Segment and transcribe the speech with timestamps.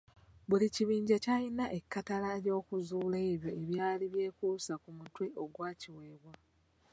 [0.47, 6.33] Buli kibinja kyalina ekkatala ly’okuzuula ebyo ebyali byekuusa ku mutwe ogwakiweebwa.